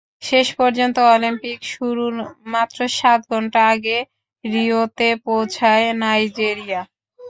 [0.21, 2.13] শেষ পর্যন্ত অলিম্পিক শুরুর
[2.53, 3.97] মাত্র সাত ঘণ্টা আগে
[4.43, 6.81] রিওতে পৌঁছায় নাইজেরিয়া।